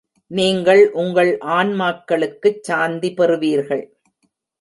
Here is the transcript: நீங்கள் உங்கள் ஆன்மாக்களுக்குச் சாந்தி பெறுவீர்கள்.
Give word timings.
நீங்கள் 0.31 0.91
உங்கள் 0.93 1.37
ஆன்மாக்களுக்குச் 1.49 2.63
சாந்தி 2.63 3.13
பெறுவீர்கள். 3.13 3.83